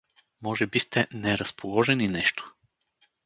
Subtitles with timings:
[0.43, 2.55] —Може би сте неразположени нещо?